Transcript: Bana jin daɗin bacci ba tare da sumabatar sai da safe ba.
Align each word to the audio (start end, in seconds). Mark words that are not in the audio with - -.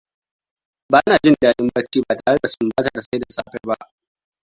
Bana 0.91 1.15
jin 1.23 1.35
daɗin 1.41 1.69
bacci 1.75 1.99
ba 2.07 2.13
tare 2.19 2.37
da 2.41 2.49
sumabatar 2.49 3.01
sai 3.03 3.19
da 3.19 3.25
safe 3.35 3.59
ba. 3.69 3.75